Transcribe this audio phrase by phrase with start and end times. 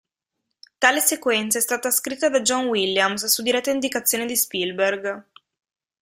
[0.79, 5.25] Tale sequenza è stata scritta da John Williams, su diretta indicazione di Spielberg.